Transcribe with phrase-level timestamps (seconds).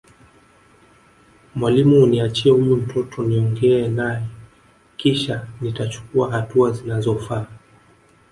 [1.55, 4.27] mwalimu uniachie huyu mtoto niongea naye
[4.97, 7.47] kisha nitachukua hatua zinazofaa